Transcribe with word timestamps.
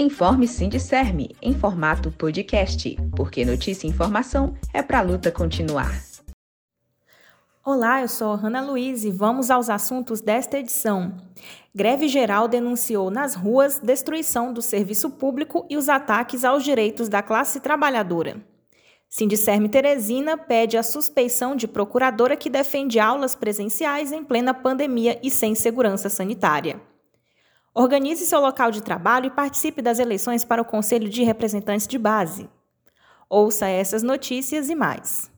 Informe 0.00 0.48
Sindicerme 0.48 1.36
em 1.40 1.54
formato 1.54 2.10
podcast, 2.10 2.96
porque 3.14 3.44
notícia 3.44 3.86
e 3.86 3.90
informação 3.90 4.56
é 4.72 4.82
para 4.82 4.98
a 4.98 5.02
luta 5.02 5.30
continuar. 5.30 6.02
Olá, 7.64 8.02
eu 8.02 8.08
sou 8.08 8.34
Hanna 8.34 8.60
Luiz 8.60 9.04
e 9.04 9.12
vamos 9.12 9.52
aos 9.52 9.70
assuntos 9.70 10.20
desta 10.20 10.58
edição. 10.58 11.16
Greve 11.72 12.08
geral 12.08 12.48
denunciou 12.48 13.08
nas 13.08 13.36
ruas 13.36 13.78
destruição 13.78 14.52
do 14.52 14.60
serviço 14.60 15.10
público 15.10 15.64
e 15.70 15.76
os 15.76 15.88
ataques 15.88 16.44
aos 16.44 16.64
direitos 16.64 17.08
da 17.08 17.22
classe 17.22 17.60
trabalhadora. 17.60 18.44
Sindicerme 19.08 19.68
Teresina 19.68 20.36
pede 20.36 20.76
a 20.76 20.82
suspeição 20.82 21.54
de 21.54 21.68
procuradora 21.68 22.36
que 22.36 22.50
defende 22.50 22.98
aulas 22.98 23.36
presenciais 23.36 24.10
em 24.10 24.24
plena 24.24 24.52
pandemia 24.52 25.20
e 25.22 25.30
sem 25.30 25.54
segurança 25.54 26.08
sanitária. 26.08 26.80
Organize 27.76 28.24
seu 28.24 28.38
local 28.38 28.70
de 28.70 28.80
trabalho 28.80 29.26
e 29.26 29.30
participe 29.30 29.82
das 29.82 29.98
eleições 29.98 30.44
para 30.44 30.62
o 30.62 30.64
Conselho 30.64 31.08
de 31.08 31.24
Representantes 31.24 31.88
de 31.88 31.98
Base. 31.98 32.48
Ouça 33.28 33.66
essas 33.66 34.00
notícias 34.00 34.70
e 34.70 34.76
mais. 34.76 35.28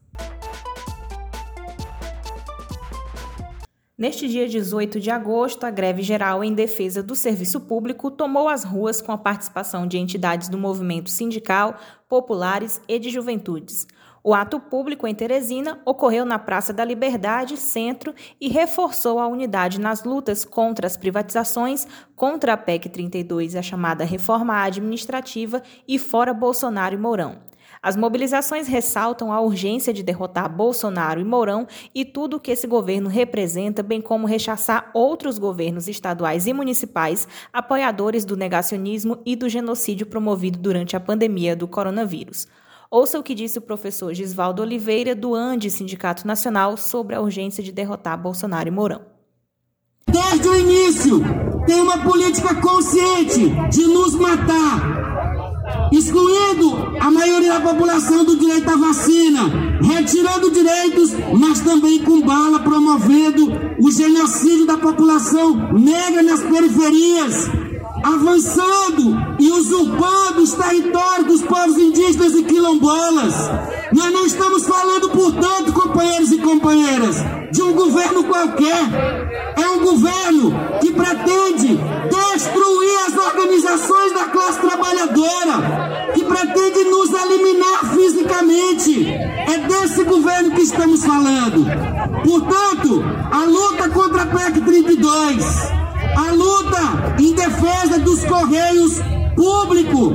Neste 3.97 4.29
dia 4.29 4.47
18 4.47 5.01
de 5.01 5.11
agosto, 5.11 5.65
a 5.65 5.71
greve 5.71 6.03
geral 6.03 6.45
em 6.45 6.53
defesa 6.53 7.03
do 7.03 7.17
serviço 7.17 7.59
público 7.59 8.11
tomou 8.11 8.51
as 8.51 8.63
ruas 8.63 9.01
com 9.01 9.13
a 9.13 9.17
participação 9.17 9.87
de 9.87 9.97
entidades 9.97 10.51
do 10.51 10.59
movimento 10.59 11.09
sindical, 11.09 11.79
populares 12.07 12.83
e 12.87 12.99
de 12.99 13.09
juventudes. 13.09 13.87
O 14.29 14.35
ato 14.35 14.59
público 14.59 15.07
em 15.07 15.15
Teresina 15.15 15.81
ocorreu 15.85 16.25
na 16.25 16.37
Praça 16.37 16.73
da 16.73 16.85
Liberdade, 16.85 17.57
centro, 17.57 18.13
e 18.41 18.49
reforçou 18.49 19.21
a 19.21 19.29
unidade 19.29 19.81
nas 19.81 20.03
lutas 20.03 20.45
contra 20.45 20.85
as 20.85 20.97
privatizações, 20.97 21.87
contra 22.17 22.55
a 22.55 22.57
PEC 22.57 22.89
32, 22.89 23.55
a 23.55 23.63
chamada 23.63 24.05
reforma 24.05 24.65
administrativa, 24.65 25.63
e 25.87 25.97
fora 25.97 26.35
Bolsonaro 26.35 26.97
e 26.97 26.99
Mourão. 26.99 27.39
As 27.81 27.95
mobilizações 27.95 28.67
ressaltam 28.67 29.33
a 29.33 29.41
urgência 29.41 29.93
de 29.93 30.03
derrotar 30.03 30.53
Bolsonaro 30.53 31.21
e 31.21 31.25
Mourão 31.25 31.65
e 31.95 32.05
tudo 32.05 32.39
o 32.39 32.41
que 32.41 32.51
esse 32.51 32.67
governo 32.67 33.09
representa, 33.09 33.81
bem 33.81 34.01
como 34.01 34.27
rechaçar 34.27 34.91
outros 34.93 35.39
governos 35.39 35.87
estaduais 35.87 36.49
e 36.49 36.53
municipais 36.53 37.29
apoiadores 37.53 38.25
do 38.25 38.37
negacionismo 38.37 39.21
e 39.25 39.37
do 39.37 39.49
genocídio 39.49 40.05
promovido 40.05 40.59
durante 40.59 40.97
a 40.97 41.01
pandemia 41.01 41.55
do 41.55 41.69
coronavírus. 41.69 42.49
Ouça 42.91 43.19
o 43.19 43.23
que 43.23 43.35
disse 43.35 43.59
o 43.59 43.63
professor 43.63 44.15
Gisvaldo 44.15 44.63
Oliveira, 44.63 45.15
do 45.15 45.35
ANDE 45.35 45.71
Sindicato 45.71 46.27
Nacional, 46.27 46.77
sobre 46.77 47.17
a 47.17 47.21
urgência 47.21 47.63
de 47.63 47.73
derrotar 47.73 48.21
Bolsonaro 48.21 48.69
e 48.69 48.71
Mourão. 48.71 49.01
Desde 50.09 50.49
o 50.49 50.57
início, 50.57 51.21
tem 51.67 51.81
uma 51.81 51.99
política 51.99 52.55
consciente 52.55 53.49
de 53.71 53.87
nos 53.87 54.15
matar, 54.15 55.89
excluindo 55.93 56.97
a 57.01 57.11
maioria 57.11 57.55
da 57.55 57.61
população 57.61 58.25
do 58.25 58.39
direito 58.39 58.71
à 58.71 58.77
vacina, 58.77 59.43
retirando 59.83 60.53
direitos, 60.53 61.11
mas 61.39 61.61
também 61.61 62.03
com 62.05 62.21
bala 62.21 62.61
promovendo 62.61 63.51
o 63.81 63.91
genocídio 63.91 64.65
da 64.65 64.79
população 64.79 65.73
negra 65.73 66.23
nas 66.23 66.41
periferias, 66.41 67.49
avançando 68.07 69.37
e 69.37 69.51
usurpando 69.51 70.41
os 70.41 70.53
territórios 70.53 71.27
dos 71.27 71.43
povos 71.43 71.77
indígenas 71.77 72.35
e 72.35 72.45
quilombolas. 72.45 73.35
Nós 73.93 74.13
não 74.13 74.25
estamos 74.25 74.65
falando, 74.65 75.11
portanto, 75.11 75.73
companheiros 75.73 76.31
e 76.31 76.39
companheiras, 76.39 77.17
de 77.51 77.63
um 77.63 77.73
governo 77.73 78.23
qualquer. 78.23 79.55
É 79.57 79.69
um 79.71 79.81
governo 79.81 80.53
que 80.81 80.93
pretende 80.93 81.81
destruir 82.37 82.97
as 83.09 83.17
organizações 83.17 84.13
da 84.13 84.25
classe 84.27 84.61
trabalhadora, 84.61 86.13
que 86.15 86.25
pretende 86.25 86.85
nos 86.85 87.11
eliminar 87.11 87.93
fisicamente. 87.93 89.09
É 89.09 89.59
desse 89.67 90.05
governo 90.05 90.53
que 90.53 90.63
estamos 90.63 91.05
falando. 91.05 91.67
Portanto, 92.25 93.05
a 93.33 93.45
luta 93.45 93.89
contra 93.89 94.23
a 94.23 94.27
PEC 94.27 94.61
32, 94.61 95.86
a 96.17 96.33
luta 96.33 97.21
em 97.21 97.35
defesa 97.35 97.99
dos 97.99 98.25
Correios 98.25 98.95
público, 99.35 100.13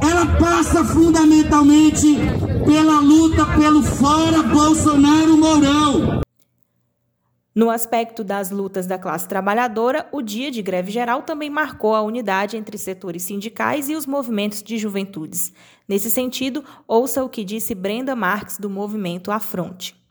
ela 0.00 0.26
passa 0.38 0.84
fundamentalmente 0.84 2.16
pela 2.64 3.00
luta 3.00 3.44
pelo 3.58 3.82
fora 3.82 4.44
Bolsonaro 4.44 5.36
Mourão. 5.36 6.20
No 7.52 7.68
aspecto 7.68 8.22
das 8.22 8.50
lutas 8.50 8.86
da 8.86 8.96
classe 8.96 9.28
trabalhadora, 9.28 10.08
o 10.12 10.22
dia 10.22 10.50
de 10.50 10.62
greve 10.62 10.92
geral 10.92 11.22
também 11.22 11.50
marcou 11.50 11.94
a 11.94 12.02
unidade 12.02 12.56
entre 12.56 12.78
setores 12.78 13.24
sindicais 13.24 13.88
e 13.88 13.94
os 13.94 14.06
movimentos 14.06 14.62
de 14.62 14.78
juventudes. 14.78 15.52
Nesse 15.88 16.10
sentido, 16.10 16.64
ouça 16.86 17.24
o 17.24 17.28
que 17.28 17.44
disse 17.44 17.74
Brenda 17.74 18.14
Marques, 18.14 18.58
do 18.58 18.70
movimento 18.70 19.32
Afronte. 19.32 20.03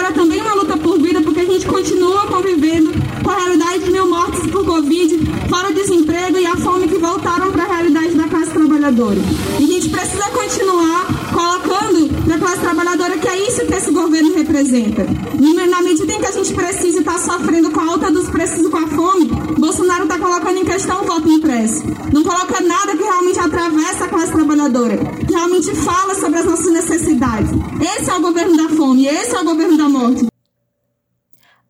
Agora 0.00 0.14
também 0.14 0.40
uma 0.40 0.54
luta 0.54 0.78
por 0.78 0.98
vida, 0.98 1.20
porque 1.20 1.40
a 1.40 1.44
gente 1.44 1.66
continua 1.66 2.26
convivendo 2.26 2.90
com 3.22 3.30
a 3.30 3.34
realidade 3.34 3.84
de 3.84 3.90
mil 3.90 4.08
mortes 4.08 4.50
por 4.50 4.64
Covid, 4.64 5.20
fora 5.46 5.74
desemprego 5.74 6.38
e 6.38 6.46
a 6.46 6.56
fome 6.56 6.88
que 6.88 6.96
voltaram 6.96 7.52
para 7.52 7.64
a 7.64 7.66
realidade 7.66 8.14
da 8.14 8.24
classe 8.24 8.50
trabalhadora. 8.50 9.18
E 9.58 9.64
a 9.64 9.66
gente 9.66 9.90
precisa 9.90 10.24
continuar 10.30 11.04
colocando 11.34 12.24
para 12.24 12.34
a 12.34 12.38
classe 12.38 12.60
trabalhadora 12.60 13.18
que 13.18 13.28
é 13.28 13.46
isso 13.46 13.66
que 13.66 13.74
esse 13.74 13.90
governo 13.90 14.34
representa. 14.36 15.06
E 15.38 15.52
na 15.52 15.82
medida 15.82 16.10
em 16.14 16.18
que 16.18 16.26
a 16.26 16.32
gente 16.32 16.54
precisa 16.54 17.00
estar 17.00 17.12
tá 17.12 17.18
sofrendo 17.18 17.70
com 17.70 17.80
a 17.80 17.92
alta 17.92 18.10
dos 18.10 18.30
preços 18.30 18.64
e 18.64 18.70
com 18.70 18.78
a 18.78 18.86
fome, 18.86 19.26
Bolsonaro 19.58 20.04
está 20.04 20.18
colocando 20.18 20.56
em 20.56 20.64
questão 20.64 21.02
o 21.02 21.04
voto 21.04 21.28
impresso. 21.28 21.82
Não 22.12 22.24
coloca 22.24 22.60
nada 22.60 22.96
que 22.96 23.02
realmente 23.02 23.38
atravessa 23.38 24.04
a 24.04 24.08
classe 24.08 24.32
trabalhadora, 24.32 24.96
que 25.26 25.32
realmente 25.32 25.74
fala 25.76 26.14
sobre 26.14 26.40
as 26.40 26.44
nossas 26.44 26.72
necessidades. 26.72 27.50
Esse 27.80 28.10
é 28.10 28.14
o 28.14 28.20
governo 28.20 28.56
da 28.56 28.68
fome, 28.74 29.06
esse 29.06 29.34
é 29.34 29.38
o 29.38 29.44
governo 29.44 29.78
da 29.78 29.88
morte. 29.88 30.26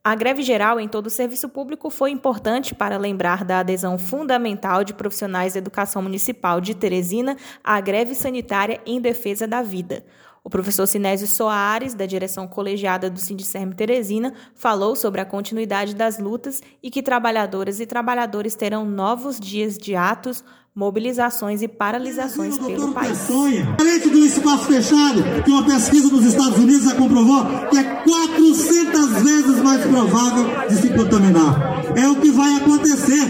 A 0.03 0.15
greve 0.15 0.43
geral 0.43 0.81
em 0.81 0.89
todo 0.89 1.09
o 1.09 1.11
serviço 1.11 1.47
público 1.47 1.91
foi 1.91 2.11
importante 2.11 2.75
para 2.75 2.97
lembrar 2.97 3.45
da 3.45 3.59
adesão 3.59 3.99
fundamental 3.99 4.83
de 4.83 4.95
profissionais 4.95 5.53
da 5.53 5.59
educação 5.59 6.01
municipal 6.01 6.59
de 6.59 6.75
Teresina 6.75 7.37
à 7.63 7.79
greve 7.83 8.15
sanitária 8.15 8.81
em 8.87 8.99
defesa 8.99 9.47
da 9.47 9.61
vida. 9.61 10.03
O 10.43 10.49
professor 10.49 10.87
Sinésio 10.87 11.27
Soares, 11.27 11.93
da 11.93 12.07
direção 12.07 12.49
colegiada 12.49 13.11
do 13.11 13.21
Sindicerme 13.21 13.75
Teresina, 13.75 14.33
falou 14.55 14.97
sobre 14.97 15.21
a 15.21 15.25
continuidade 15.25 15.95
das 15.95 16.19
lutas 16.19 16.63
e 16.83 16.91
que 16.91 17.03
trabalhadoras 17.03 17.79
e 17.79 17.87
trabalhadores 17.87 18.55
terão 18.55 18.85
novos 18.85 19.39
dias 19.39 19.77
de 19.77 19.95
atos, 19.95 20.43
mobilizações 20.81 21.61
e 21.61 21.69
paralisações 21.69 22.57
pelo 22.57 22.91
país. 22.95 23.19
Diferente 23.27 24.09
do 24.09 24.25
espaço 24.25 24.65
fechado, 24.65 25.23
que 25.45 25.51
uma 25.51 25.63
pesquisa 25.63 26.09
dos 26.09 26.25
Estados 26.25 26.57
Unidos 26.57 26.85
já 26.85 26.95
comprovou 26.95 27.45
que 27.71 27.77
é 27.77 27.85
400 27.85 29.23
vezes 29.23 29.63
mais 29.63 29.83
provável 29.83 30.47
de 30.71 30.77
se 30.77 30.89
contaminar. 30.89 31.83
É 31.95 32.09
o 32.09 32.17
que 32.17 32.31
vai 32.31 32.55
acontecer. 32.57 33.27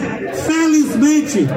Felizmente, 0.47 1.49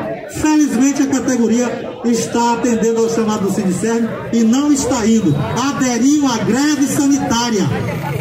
felizmente 0.41 1.03
a 1.03 1.07
categoria 1.07 1.93
está 2.05 2.53
atendendo 2.53 3.03
ao 3.03 3.09
chamado 3.09 3.47
do 3.47 4.35
e 4.35 4.43
não 4.43 4.71
está 4.71 5.05
indo. 5.05 5.35
Aderiu 5.35 6.25
à 6.27 6.37
greve 6.39 6.87
sanitária. 6.87 7.65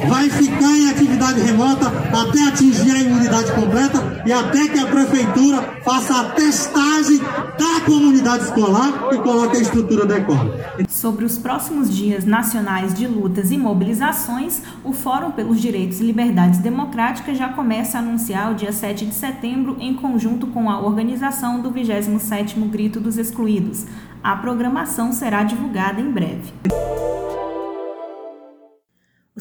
Vai 0.08 0.28
ficar 0.28 0.76
em 0.76 0.90
atividade 0.90 1.40
remota 1.40 1.86
até 1.88 2.48
atingir 2.48 2.90
a 2.90 2.98
imunidade 2.98 3.50
completa 3.52 4.22
e 4.26 4.32
até 4.32 4.68
que 4.68 4.78
a 4.78 4.86
prefeitura 4.86 5.80
faça 5.84 6.20
a 6.20 6.30
testagem 6.30 7.18
da 7.18 7.84
comunidade 7.84 8.44
escolar 8.44 9.08
e 9.12 9.18
coloque 9.18 9.56
a 9.56 9.60
estrutura 9.60 10.06
da 10.06 10.18
escola. 10.18 10.76
Sobre 10.88 11.24
os 11.24 11.38
próximos 11.38 11.94
dias 11.94 12.24
nacionais 12.24 12.94
de 12.94 13.06
lutas 13.06 13.50
e 13.50 13.58
mobilizações, 13.58 14.62
o 14.84 14.92
Fórum 14.92 15.32
pelos 15.32 15.60
Direitos 15.60 16.00
e 16.00 16.04
Liberdades 16.04 16.60
Democráticas 16.60 17.36
já 17.36 17.48
começa 17.48 17.98
a 17.98 18.00
anunciar 18.00 18.52
o 18.52 18.54
dia 18.54 18.72
7 18.72 19.06
de 19.06 19.14
setembro 19.14 19.76
em 19.80 19.94
conjunto 19.94 20.46
com 20.46 20.70
a 20.70 20.80
organização 20.80 21.60
do 21.60 21.70
27º 21.70 22.68
Grito 22.68 23.00
dos 23.00 23.18
Excluídos. 23.18 23.86
A 24.22 24.36
programação 24.36 25.12
será 25.12 25.42
divulgada 25.42 26.00
em 26.00 26.10
breve. 26.10 26.52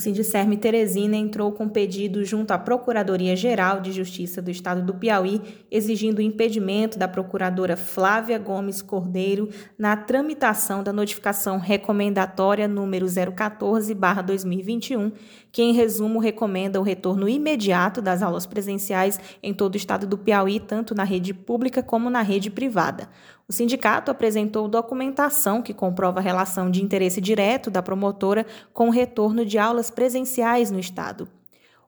Sindicerme 0.01 0.57
Teresina 0.57 1.15
entrou 1.15 1.51
com 1.51 1.69
pedido 1.69 2.25
junto 2.25 2.49
à 2.51 2.57
Procuradoria-Geral 2.57 3.79
de 3.79 3.91
Justiça 3.91 4.41
do 4.41 4.49
Estado 4.49 4.81
do 4.81 4.95
Piauí, 4.95 5.39
exigindo 5.69 6.17
o 6.17 6.21
impedimento 6.21 6.97
da 6.97 7.07
procuradora 7.07 7.77
Flávia 7.77 8.39
Gomes 8.39 8.81
Cordeiro 8.81 9.49
na 9.77 9.95
tramitação 9.95 10.83
da 10.83 10.91
notificação 10.91 11.59
recomendatória 11.59 12.67
número 12.67 13.05
014/2021, 13.05 15.11
que 15.51 15.61
em 15.61 15.71
resumo 15.71 16.19
recomenda 16.19 16.79
o 16.79 16.83
retorno 16.83 17.29
imediato 17.29 18.01
das 18.01 18.23
aulas 18.23 18.47
presenciais 18.47 19.19
em 19.43 19.53
todo 19.53 19.75
o 19.75 19.77
estado 19.77 20.07
do 20.07 20.17
Piauí, 20.17 20.59
tanto 20.59 20.95
na 20.95 21.03
rede 21.03 21.31
pública 21.33 21.83
como 21.83 22.09
na 22.09 22.23
rede 22.23 22.49
privada. 22.49 23.07
O 23.47 23.53
sindicato 23.53 24.09
apresentou 24.09 24.67
documentação 24.67 25.61
que 25.61 25.73
comprova 25.73 26.19
a 26.19 26.23
relação 26.23 26.69
de 26.69 26.83
interesse 26.83 27.19
direto 27.19 27.69
da 27.69 27.81
promotora 27.81 28.45
com 28.73 28.87
o 28.87 28.91
retorno 28.91 29.45
de 29.45 29.57
aulas 29.57 29.89
presenciais 29.91 30.71
no 30.71 30.79
Estado. 30.79 31.27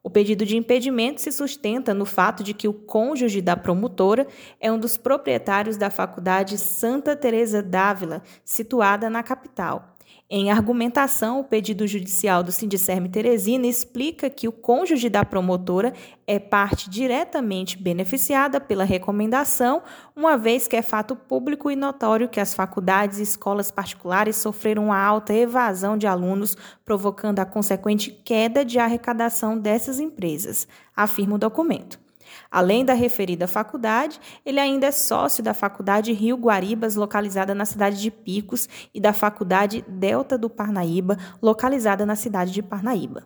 O 0.04 0.10
pedido 0.10 0.46
de 0.46 0.58
impedimento 0.58 1.22
se 1.22 1.32
sustenta 1.32 1.94
no 1.94 2.06
fato 2.06 2.44
de 2.44 2.54
que 2.54 2.68
o 2.68 2.74
cônjuge 2.74 3.42
da 3.42 3.56
promotora 3.56 4.28
é 4.60 4.70
um 4.70 4.78
dos 4.78 4.98
proprietários 4.98 5.78
da 5.78 5.90
Faculdade 5.90 6.58
Santa 6.58 7.16
Teresa 7.16 7.64
d'Ávila, 7.64 8.22
situada 8.44 9.10
na 9.10 9.24
capital. 9.24 9.93
Em 10.30 10.50
argumentação, 10.50 11.42
o 11.42 11.44
pedido 11.44 11.86
judicial 11.86 12.42
do 12.42 12.52
Sindicerme 12.52 13.10
Teresina 13.10 13.68
explica 13.68 14.30
que 14.30 14.48
o 14.48 14.54
cônjuge 14.54 15.10
da 15.10 15.24
promotora 15.24 15.94
é 16.26 16.40
parte 16.40 16.90
diretamente 16.90 17.78
beneficiada 17.78 18.60
pela 18.60 18.86
recomendação, 18.86 19.84
uma 20.16 20.38
vez 20.38 20.68
que 20.68 20.78
é 20.78 20.82
fato 20.82 21.16
público 21.16 21.70
e 21.70 21.76
notório 21.76 22.30
que 22.30 22.40
as 22.40 22.54
faculdades 22.54 23.20
e 23.20 23.24
escolas 23.24 23.70
particulares 23.70 24.38
sofreram 24.38 24.86
uma 24.86 24.98
alta 24.98 25.34
evasão 25.34 25.98
de 25.98 26.08
alunos, 26.08 26.58
provocando 26.86 27.40
a 27.40 27.46
consequente 27.46 28.10
queda 28.10 28.64
de 28.64 28.80
arrecadação 28.80 29.60
dessas 29.60 30.00
empresas, 30.00 30.68
afirma 30.96 31.36
o 31.36 31.40
documento. 31.40 32.03
Além 32.50 32.86
da 32.86 32.94
referida 32.94 33.48
faculdade, 33.48 34.20
ele 34.46 34.60
ainda 34.60 34.88
é 34.88 34.92
sócio 34.92 35.44
da 35.44 35.54
Faculdade 35.54 36.14
Rio 36.14 36.38
Guaribas, 36.38 36.96
localizada 36.96 37.54
na 37.54 37.66
cidade 37.66 38.02
de 38.02 38.12
Picos, 38.12 38.68
e 38.94 39.00
da 39.00 39.14
Faculdade 39.14 39.84
Delta 39.88 40.38
do 40.38 40.50
Parnaíba, 40.50 41.18
localizada 41.42 42.06
na 42.06 42.16
cidade 42.16 42.52
de 42.52 42.62
Parnaíba. 42.62 43.24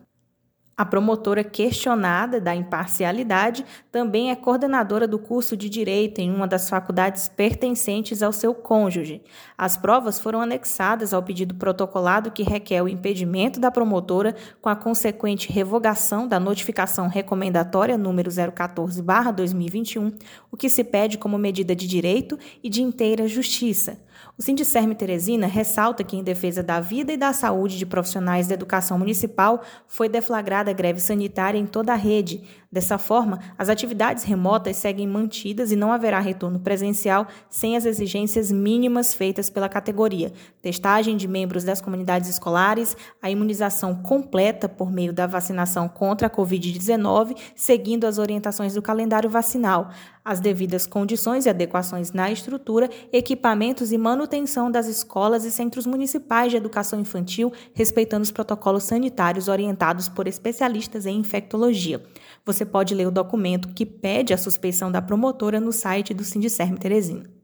A 0.78 0.84
promotora 0.84 1.42
questionada 1.42 2.40
da 2.40 2.54
imparcialidade 2.54 3.66
também 3.90 4.30
é 4.30 4.36
coordenadora 4.36 5.08
do 5.08 5.18
curso 5.18 5.56
de 5.56 5.68
Direito 5.68 6.20
em 6.20 6.32
uma 6.32 6.46
das 6.46 6.70
faculdades 6.70 7.28
pertencentes 7.28 8.22
ao 8.22 8.32
seu 8.32 8.54
cônjuge. 8.54 9.20
As 9.56 9.76
provas 9.76 10.20
foram 10.20 10.40
anexadas 10.40 11.12
ao 11.12 11.20
pedido 11.20 11.56
protocolado 11.56 12.30
que 12.30 12.44
requer 12.44 12.80
o 12.80 12.88
impedimento 12.88 13.58
da 13.58 13.72
promotora 13.72 14.36
com 14.62 14.68
a 14.68 14.76
consequente 14.76 15.52
revogação 15.52 16.28
da 16.28 16.38
notificação 16.38 17.08
recomendatória 17.08 17.98
número 17.98 18.30
014/2021, 18.30 20.12
o 20.48 20.56
que 20.56 20.68
se 20.68 20.84
pede 20.84 21.18
como 21.18 21.36
medida 21.36 21.74
de 21.74 21.88
direito 21.88 22.38
e 22.62 22.70
de 22.70 22.82
inteira 22.82 23.26
justiça. 23.26 23.98
O 24.38 24.42
Sindicerme 24.42 24.94
Teresina 24.94 25.46
ressalta 25.46 26.04
que, 26.04 26.16
em 26.16 26.22
defesa 26.22 26.62
da 26.62 26.80
vida 26.80 27.12
e 27.12 27.16
da 27.16 27.32
saúde 27.32 27.76
de 27.76 27.84
profissionais 27.84 28.46
da 28.46 28.54
educação 28.54 28.98
municipal, 28.98 29.62
foi 29.86 30.08
deflagrada 30.08 30.72
greve 30.72 31.00
sanitária 31.00 31.58
em 31.58 31.66
toda 31.66 31.92
a 31.92 31.96
rede, 31.96 32.42
Dessa 32.70 32.98
forma, 32.98 33.38
as 33.56 33.70
atividades 33.70 34.24
remotas 34.24 34.76
seguem 34.76 35.06
mantidas 35.06 35.72
e 35.72 35.76
não 35.76 35.90
haverá 35.90 36.20
retorno 36.20 36.60
presencial 36.60 37.26
sem 37.48 37.78
as 37.78 37.86
exigências 37.86 38.52
mínimas 38.52 39.14
feitas 39.14 39.48
pela 39.48 39.70
categoria: 39.70 40.30
testagem 40.60 41.16
de 41.16 41.26
membros 41.26 41.64
das 41.64 41.80
comunidades 41.80 42.28
escolares, 42.28 42.94
a 43.22 43.30
imunização 43.30 43.94
completa 43.94 44.68
por 44.68 44.92
meio 44.92 45.14
da 45.14 45.26
vacinação 45.26 45.88
contra 45.88 46.26
a 46.26 46.30
Covid-19, 46.30 47.34
seguindo 47.56 48.06
as 48.06 48.18
orientações 48.18 48.74
do 48.74 48.82
calendário 48.82 49.30
vacinal, 49.30 49.90
as 50.22 50.38
devidas 50.38 50.86
condições 50.86 51.46
e 51.46 51.48
adequações 51.48 52.12
na 52.12 52.30
estrutura, 52.30 52.90
equipamentos 53.10 53.92
e 53.92 53.96
manutenção 53.96 54.70
das 54.70 54.86
escolas 54.86 55.46
e 55.46 55.50
centros 55.50 55.86
municipais 55.86 56.50
de 56.50 56.58
educação 56.58 57.00
infantil, 57.00 57.50
respeitando 57.72 58.24
os 58.24 58.30
protocolos 58.30 58.84
sanitários 58.84 59.48
orientados 59.48 60.06
por 60.06 60.28
especialistas 60.28 61.06
em 61.06 61.16
infectologia. 61.18 62.04
Você 62.44 62.57
pode 62.64 62.94
ler 62.94 63.06
o 63.06 63.10
documento 63.10 63.68
que 63.68 63.86
pede 63.86 64.32
a 64.32 64.38
suspeição 64.38 64.90
da 64.90 65.02
promotora 65.02 65.60
no 65.60 65.72
site 65.72 66.14
do 66.14 66.24
Sindicerme 66.24 66.78
Teresina. 66.78 67.37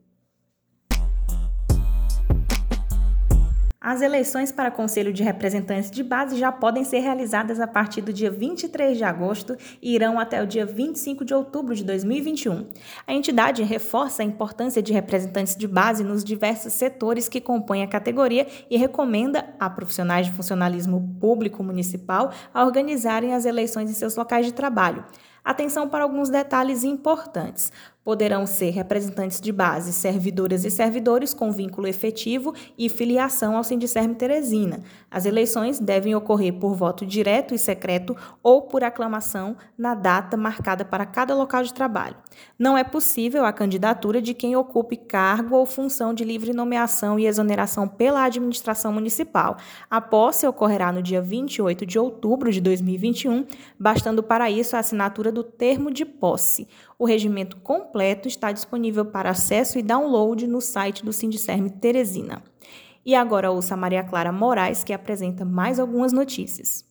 As 3.86 4.00
eleições 4.00 4.50
para 4.50 4.70
Conselho 4.70 5.12
de 5.12 5.22
Representantes 5.22 5.90
de 5.90 6.02
Base 6.02 6.38
já 6.38 6.50
podem 6.50 6.84
ser 6.84 7.00
realizadas 7.00 7.60
a 7.60 7.66
partir 7.66 8.00
do 8.00 8.14
dia 8.14 8.30
23 8.30 8.96
de 8.96 9.04
agosto 9.04 9.58
e 9.82 9.94
irão 9.94 10.18
até 10.18 10.42
o 10.42 10.46
dia 10.46 10.64
25 10.64 11.22
de 11.22 11.34
outubro 11.34 11.74
de 11.74 11.84
2021. 11.84 12.66
A 13.06 13.12
entidade 13.12 13.62
reforça 13.62 14.22
a 14.22 14.24
importância 14.24 14.82
de 14.82 14.90
representantes 14.94 15.54
de 15.54 15.68
base 15.68 16.02
nos 16.02 16.24
diversos 16.24 16.72
setores 16.72 17.28
que 17.28 17.42
compõem 17.42 17.82
a 17.82 17.86
categoria 17.86 18.46
e 18.70 18.78
recomenda 18.78 19.54
a 19.60 19.68
profissionais 19.68 20.24
de 20.24 20.32
funcionalismo 20.32 21.18
público 21.20 21.62
municipal 21.62 22.32
a 22.54 22.64
organizarem 22.64 23.34
as 23.34 23.44
eleições 23.44 23.90
em 23.90 23.94
seus 23.94 24.16
locais 24.16 24.46
de 24.46 24.54
trabalho. 24.54 25.04
Atenção 25.44 25.86
para 25.86 26.04
alguns 26.04 26.30
detalhes 26.30 26.84
importantes 26.84 27.70
poderão 28.04 28.46
ser 28.46 28.70
representantes 28.70 29.40
de 29.40 29.50
base, 29.50 29.92
servidoras 29.92 30.64
e 30.64 30.70
servidores 30.70 31.32
com 31.32 31.50
vínculo 31.50 31.86
efetivo 31.86 32.54
e 32.76 32.88
filiação 32.88 33.56
ao 33.56 33.64
Sindicerme 33.64 34.14
Teresina. 34.14 34.80
As 35.10 35.24
eleições 35.24 35.80
devem 35.80 36.14
ocorrer 36.14 36.52
por 36.52 36.74
voto 36.74 37.06
direto 37.06 37.54
e 37.54 37.58
secreto 37.58 38.14
ou 38.42 38.62
por 38.62 38.84
aclamação 38.84 39.56
na 39.76 39.94
data 39.94 40.36
marcada 40.36 40.84
para 40.84 41.06
cada 41.06 41.34
local 41.34 41.62
de 41.62 41.72
trabalho. 41.72 42.16
Não 42.58 42.76
é 42.76 42.84
possível 42.84 43.44
a 43.44 43.52
candidatura 43.52 44.20
de 44.20 44.34
quem 44.34 44.54
ocupe 44.54 44.96
cargo 44.96 45.56
ou 45.56 45.64
função 45.64 46.12
de 46.12 46.24
livre 46.24 46.52
nomeação 46.52 47.18
e 47.18 47.26
exoneração 47.26 47.88
pela 47.88 48.24
administração 48.24 48.92
municipal. 48.92 49.56
A 49.88 50.00
posse 50.00 50.46
ocorrerá 50.46 50.92
no 50.92 51.02
dia 51.02 51.22
28 51.22 51.86
de 51.86 51.98
outubro 51.98 52.52
de 52.52 52.60
2021, 52.60 53.46
bastando 53.78 54.22
para 54.22 54.50
isso 54.50 54.76
a 54.76 54.80
assinatura 54.80 55.32
do 55.34 55.44
termo 55.44 55.90
de 55.90 56.04
posse. 56.04 56.66
O 56.98 57.04
regimento 57.04 57.56
completo 57.58 58.28
está 58.28 58.52
disponível 58.52 59.04
para 59.04 59.30
acesso 59.30 59.78
e 59.78 59.82
download 59.82 60.46
no 60.46 60.60
site 60.60 61.04
do 61.04 61.12
Sindicerme 61.12 61.68
Teresina. 61.68 62.42
E 63.04 63.14
agora 63.14 63.50
ouça 63.50 63.74
a 63.74 63.76
Maria 63.76 64.02
Clara 64.02 64.32
Moraes, 64.32 64.82
que 64.82 64.92
apresenta 64.92 65.44
mais 65.44 65.78
algumas 65.78 66.12
notícias. 66.12 66.84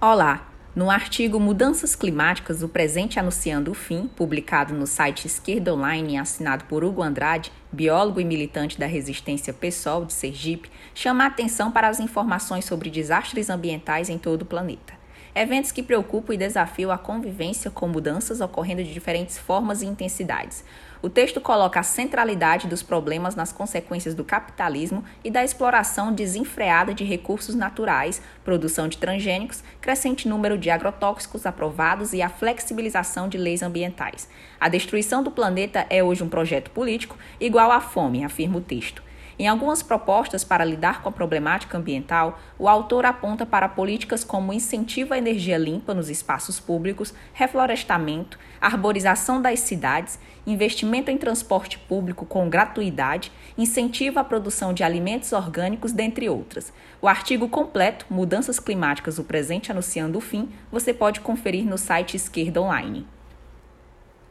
Olá! 0.00 0.53
No 0.74 0.90
artigo 0.90 1.38
Mudanças 1.38 1.94
Climáticas, 1.94 2.60
o 2.60 2.68
presente 2.68 3.20
anunciando 3.20 3.70
o 3.70 3.74
fim, 3.74 4.08
publicado 4.08 4.74
no 4.74 4.88
site 4.88 5.24
Esquerda 5.24 5.72
Online 5.72 6.14
e 6.14 6.16
assinado 6.16 6.64
por 6.64 6.82
Hugo 6.82 7.00
Andrade, 7.00 7.52
biólogo 7.70 8.20
e 8.20 8.24
militante 8.24 8.76
da 8.76 8.84
resistência 8.84 9.52
PSOL 9.52 10.04
de 10.04 10.12
Sergipe, 10.12 10.68
chama 10.92 11.22
a 11.22 11.26
atenção 11.28 11.70
para 11.70 11.86
as 11.86 12.00
informações 12.00 12.64
sobre 12.64 12.90
desastres 12.90 13.50
ambientais 13.50 14.08
em 14.08 14.18
todo 14.18 14.42
o 14.42 14.46
planeta. 14.46 15.03
Eventos 15.36 15.72
que 15.72 15.82
preocupam 15.82 16.32
e 16.32 16.38
desafiam 16.38 16.92
a 16.92 16.96
convivência 16.96 17.68
com 17.68 17.88
mudanças 17.88 18.40
ocorrendo 18.40 18.84
de 18.84 18.92
diferentes 18.92 19.36
formas 19.36 19.82
e 19.82 19.86
intensidades. 19.86 20.64
O 21.02 21.10
texto 21.10 21.40
coloca 21.40 21.80
a 21.80 21.82
centralidade 21.82 22.68
dos 22.68 22.84
problemas 22.84 23.34
nas 23.34 23.50
consequências 23.50 24.14
do 24.14 24.22
capitalismo 24.22 25.04
e 25.24 25.32
da 25.32 25.42
exploração 25.42 26.12
desenfreada 26.12 26.94
de 26.94 27.02
recursos 27.02 27.56
naturais, 27.56 28.22
produção 28.44 28.86
de 28.86 28.96
transgênicos, 28.96 29.64
crescente 29.80 30.28
número 30.28 30.56
de 30.56 30.70
agrotóxicos 30.70 31.46
aprovados 31.46 32.12
e 32.12 32.22
a 32.22 32.28
flexibilização 32.28 33.28
de 33.28 33.36
leis 33.36 33.60
ambientais. 33.60 34.28
A 34.60 34.68
destruição 34.68 35.20
do 35.20 35.32
planeta 35.32 35.84
é 35.90 36.00
hoje 36.00 36.22
um 36.22 36.28
projeto 36.28 36.70
político 36.70 37.18
igual 37.40 37.72
à 37.72 37.80
fome, 37.80 38.24
afirma 38.24 38.58
o 38.58 38.60
texto. 38.60 39.02
Em 39.36 39.48
algumas 39.48 39.82
propostas 39.82 40.44
para 40.44 40.64
lidar 40.64 41.02
com 41.02 41.08
a 41.08 41.12
problemática 41.12 41.76
ambiental, 41.76 42.38
o 42.58 42.68
autor 42.68 43.04
aponta 43.04 43.44
para 43.44 43.68
políticas 43.68 44.22
como 44.22 44.52
incentivo 44.52 45.12
à 45.12 45.18
energia 45.18 45.58
limpa 45.58 45.92
nos 45.92 46.08
espaços 46.08 46.60
públicos, 46.60 47.12
reflorestamento, 47.32 48.38
arborização 48.60 49.42
das 49.42 49.58
cidades, 49.60 50.20
investimento 50.46 51.10
em 51.10 51.18
transporte 51.18 51.78
público 51.78 52.24
com 52.24 52.48
gratuidade, 52.48 53.32
incentivo 53.58 54.20
à 54.20 54.24
produção 54.24 54.72
de 54.72 54.84
alimentos 54.84 55.32
orgânicos, 55.32 55.90
dentre 55.90 56.28
outras. 56.28 56.72
O 57.02 57.08
artigo 57.08 57.48
completo, 57.48 58.06
Mudanças 58.08 58.60
Climáticas, 58.60 59.18
o 59.18 59.24
presente 59.24 59.72
anunciando 59.72 60.18
o 60.18 60.20
fim, 60.20 60.48
você 60.70 60.94
pode 60.94 61.20
conferir 61.20 61.64
no 61.64 61.76
site 61.76 62.16
Esquerda 62.16 62.62
Online. 62.62 63.06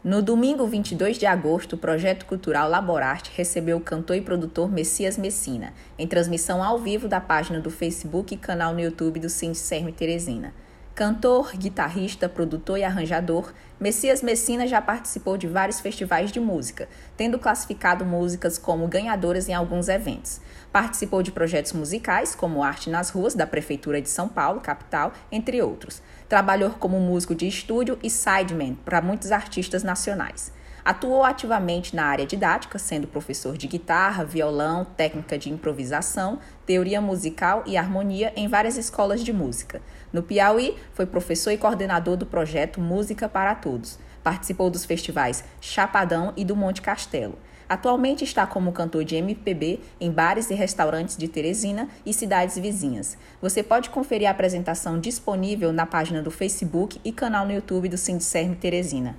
No 0.03 0.21
domingo 0.21 0.67
22 0.67 1.17
de 1.17 1.25
agosto, 1.25 1.77
o 1.77 1.77
projeto 1.77 2.25
cultural 2.25 2.69
Laborarte 2.69 3.31
recebeu 3.33 3.77
o 3.77 3.81
cantor 3.81 4.17
e 4.17 4.21
produtor 4.21 4.69
Messias 4.69 5.17
Messina, 5.17 5.73
em 5.97 6.05
transmissão 6.05 6.61
ao 6.61 6.77
vivo 6.77 7.07
da 7.07 7.21
página 7.21 7.61
do 7.61 7.71
Facebook 7.71 8.33
e 8.33 8.37
canal 8.37 8.73
no 8.73 8.81
YouTube 8.81 9.21
do 9.21 9.29
Serme 9.29 9.93
Teresina. 9.93 10.53
Cantor, 10.95 11.57
guitarrista, 11.57 12.29
produtor 12.29 12.77
e 12.77 12.83
arranjador, 12.83 13.51
Messias 13.79 14.21
Messina 14.21 14.67
já 14.67 14.79
participou 14.79 15.39
de 15.39 15.47
vários 15.47 15.79
festivais 15.79 16.31
de 16.31 16.39
música, 16.39 16.87
tendo 17.17 17.39
classificado 17.39 18.05
músicas 18.05 18.59
como 18.59 18.87
ganhadoras 18.87 19.49
em 19.49 19.55
alguns 19.55 19.89
eventos. 19.89 20.39
Participou 20.71 21.23
de 21.23 21.31
projetos 21.31 21.73
musicais 21.73 22.35
como 22.35 22.63
Arte 22.63 22.91
nas 22.91 23.09
Ruas, 23.09 23.33
da 23.33 23.47
Prefeitura 23.47 23.99
de 23.99 24.07
São 24.07 24.29
Paulo, 24.29 24.61
capital, 24.61 25.13
entre 25.31 25.63
outros. 25.63 25.99
Trabalhou 26.29 26.69
como 26.69 26.99
músico 26.99 27.33
de 27.33 27.47
estúdio 27.47 27.97
e 28.03 28.09
sideman 28.09 28.75
para 28.85 29.01
muitos 29.01 29.31
artistas 29.31 29.81
nacionais. 29.81 30.51
Atuou 30.85 31.23
ativamente 31.23 31.95
na 31.95 32.03
área 32.03 32.25
didática, 32.25 32.77
sendo 32.77 33.07
professor 33.07 33.57
de 33.57 33.67
guitarra, 33.67 34.25
violão, 34.25 34.83
técnica 34.83 35.37
de 35.37 35.49
improvisação, 35.49 36.39
teoria 36.65 36.99
musical 36.99 37.63
e 37.65 37.77
harmonia 37.77 38.33
em 38.35 38.49
várias 38.49 38.75
escolas 38.75 39.23
de 39.23 39.31
música. 39.31 39.81
No 40.11 40.21
Piauí, 40.21 40.75
foi 40.93 41.05
professor 41.05 41.51
e 41.51 41.57
coordenador 41.57 42.17
do 42.17 42.25
projeto 42.25 42.81
Música 42.81 43.29
para 43.29 43.55
Todos. 43.55 43.97
Participou 44.21 44.69
dos 44.69 44.83
festivais 44.83 45.45
Chapadão 45.61 46.33
e 46.35 46.43
do 46.43 46.55
Monte 46.55 46.81
Castelo. 46.81 47.39
Atualmente 47.69 48.25
está 48.25 48.45
como 48.45 48.73
cantor 48.73 49.05
de 49.05 49.15
MPB 49.15 49.79
em 50.01 50.11
bares 50.11 50.49
e 50.49 50.53
restaurantes 50.53 51.15
de 51.15 51.29
Teresina 51.29 51.87
e 52.05 52.13
cidades 52.13 52.57
vizinhas. 52.57 53.17
Você 53.41 53.63
pode 53.63 53.89
conferir 53.89 54.27
a 54.27 54.31
apresentação 54.31 54.99
disponível 54.99 55.71
na 55.71 55.85
página 55.85 56.21
do 56.21 56.29
Facebook 56.29 56.99
e 57.05 57.11
canal 57.13 57.45
no 57.45 57.53
YouTube 57.53 57.87
do 57.87 57.97
Sindicerme 57.97 58.57
Teresina. 58.57 59.15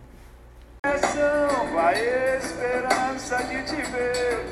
Vai 1.73 1.97
esperança 2.37 3.43
de 3.45 3.63
te 3.63 3.77
ver. 3.91 4.45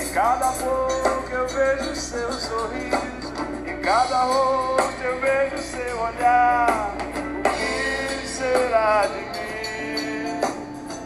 Em 0.00 0.08
cada 0.14 0.52
boca 0.52 1.34
eu 1.34 1.48
vejo 1.48 1.96
seu 1.96 2.32
sorriso. 2.32 3.34
Em 3.66 3.80
cada 3.80 4.22
rosto 4.22 5.02
eu 5.02 5.20
vejo 5.20 5.58
seu 5.58 6.00
olhar. 6.00 6.96
O 7.40 7.42
que 7.42 8.28
será 8.28 9.08
de 9.08 9.18
mim? 9.18 10.38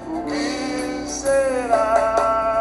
O 0.07 0.27
que 0.27 1.09
será? 1.11 2.61